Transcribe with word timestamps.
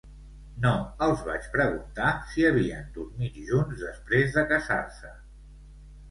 No 0.61 0.69
els 1.07 1.19
vaig 1.25 1.43
preguntar 1.55 2.07
si 2.31 2.45
havien 2.47 2.87
dormit 2.95 3.37
junts 3.49 3.83
després 3.83 4.33
de 4.39 4.45
casar-se. 4.53 5.13